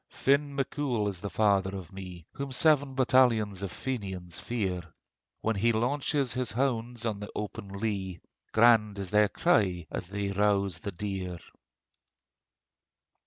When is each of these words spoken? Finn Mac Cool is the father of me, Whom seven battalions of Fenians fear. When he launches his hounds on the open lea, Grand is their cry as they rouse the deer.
Finn 0.09 0.55
Mac 0.55 0.71
Cool 0.71 1.07
is 1.09 1.21
the 1.21 1.29
father 1.29 1.75
of 1.77 1.91
me, 1.93 2.25
Whom 2.31 2.51
seven 2.51 2.95
battalions 2.95 3.61
of 3.61 3.71
Fenians 3.71 4.39
fear. 4.39 4.81
When 5.41 5.55
he 5.55 5.71
launches 5.71 6.33
his 6.33 6.53
hounds 6.53 7.05
on 7.05 7.19
the 7.19 7.29
open 7.35 7.67
lea, 7.67 8.19
Grand 8.51 8.97
is 8.97 9.11
their 9.11 9.29
cry 9.29 9.85
as 9.91 10.07
they 10.07 10.31
rouse 10.31 10.79
the 10.79 10.91
deer. 10.91 11.37